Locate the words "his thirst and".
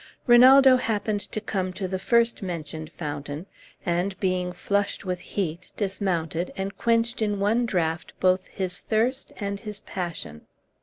8.47-9.59